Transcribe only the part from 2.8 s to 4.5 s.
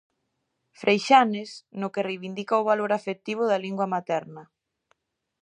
afectivo da lingua materna.